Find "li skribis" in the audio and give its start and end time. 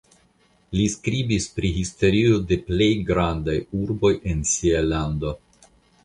0.75-1.43